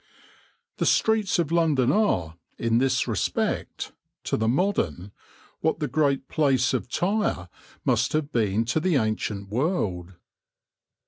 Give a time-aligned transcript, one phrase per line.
[0.77, 3.91] The streets of London are, in this respect,
[4.23, 5.11] to the modern,
[5.59, 7.49] what the great Place of Tyre
[7.85, 10.15] must have been to the ancient world.